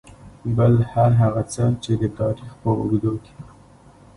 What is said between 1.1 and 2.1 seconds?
هغه څه چې د